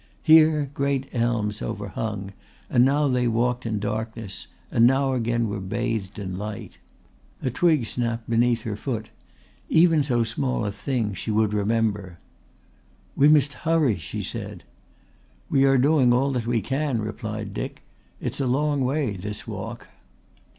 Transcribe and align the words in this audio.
Here 0.23 0.71
great 0.73 1.07
elms 1.13 1.61
overhung 1.61 2.33
and 2.71 2.83
now 2.83 3.07
they 3.07 3.27
walked 3.27 3.67
in 3.67 3.77
darkness, 3.77 4.47
and 4.71 4.87
now 4.87 5.13
again 5.13 5.47
were 5.47 5.59
bathed 5.59 6.17
in 6.17 6.39
light. 6.39 6.79
A 7.43 7.51
twig 7.51 7.85
snapped 7.85 8.27
beneath 8.27 8.61
her 8.61 8.75
foot; 8.75 9.11
even 9.69 10.01
so 10.01 10.23
small 10.23 10.65
a 10.65 10.71
thing 10.71 11.13
she 11.13 11.29
would 11.29 11.53
remember. 11.53 12.17
"We 13.15 13.27
must 13.27 13.53
hurry," 13.53 13.97
she 13.99 14.23
said. 14.23 14.63
"We 15.51 15.65
are 15.65 15.77
doing 15.77 16.11
all 16.11 16.31
that 16.31 16.47
we 16.47 16.61
can," 16.61 16.99
replied 17.03 17.53
Dick. 17.53 17.83
"It's 18.19 18.39
a 18.39 18.47
long 18.47 18.81
way 18.83 19.11
this 19.11 19.45
walk." 19.45 19.87